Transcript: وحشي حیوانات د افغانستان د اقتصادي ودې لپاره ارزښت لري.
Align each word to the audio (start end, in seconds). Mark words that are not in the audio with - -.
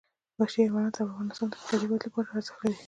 وحشي 0.39 0.59
حیوانات 0.65 0.93
د 0.97 0.99
افغانستان 1.09 1.47
د 1.49 1.53
اقتصادي 1.57 1.85
ودې 1.87 2.07
لپاره 2.09 2.27
ارزښت 2.37 2.59
لري. 2.61 2.77